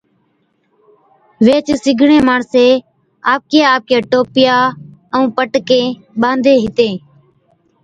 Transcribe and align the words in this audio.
ويھِچ 1.45 1.67
سِگڙين 1.83 2.23
ماڻسين 2.29 2.75
آپڪِيا 3.33 3.63
آپڪِيا 3.75 3.97
ٽوپيا 4.11 4.55
ائُون 5.13 5.25
پٽڪين 5.35 5.85
ٻانڌي 6.21 6.53
ھِتين 6.63 6.93